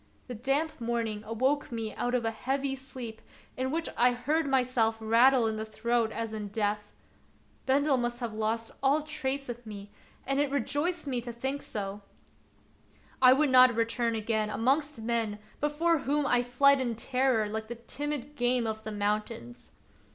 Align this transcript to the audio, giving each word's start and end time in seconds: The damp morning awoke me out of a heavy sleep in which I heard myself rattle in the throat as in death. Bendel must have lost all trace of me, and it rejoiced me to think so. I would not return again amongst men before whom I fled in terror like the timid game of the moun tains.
The 0.27 0.33
damp 0.33 0.81
morning 0.81 1.23
awoke 1.27 1.71
me 1.71 1.93
out 1.93 2.15
of 2.15 2.25
a 2.25 2.31
heavy 2.31 2.75
sleep 2.75 3.21
in 3.55 3.69
which 3.69 3.87
I 3.95 4.13
heard 4.13 4.47
myself 4.47 4.97
rattle 4.99 5.45
in 5.45 5.57
the 5.57 5.63
throat 5.63 6.11
as 6.11 6.33
in 6.33 6.47
death. 6.47 6.95
Bendel 7.67 7.97
must 7.97 8.19
have 8.19 8.33
lost 8.33 8.71
all 8.81 9.03
trace 9.03 9.47
of 9.47 9.63
me, 9.63 9.91
and 10.25 10.39
it 10.39 10.49
rejoiced 10.49 11.05
me 11.05 11.21
to 11.21 11.31
think 11.31 11.61
so. 11.61 12.01
I 13.21 13.33
would 13.33 13.51
not 13.51 13.75
return 13.75 14.15
again 14.15 14.49
amongst 14.49 14.99
men 14.99 15.37
before 15.59 15.99
whom 15.99 16.25
I 16.25 16.41
fled 16.41 16.81
in 16.81 16.95
terror 16.95 17.45
like 17.45 17.67
the 17.67 17.75
timid 17.75 18.35
game 18.35 18.65
of 18.65 18.81
the 18.83 18.91
moun 18.91 19.21
tains. 19.21 19.69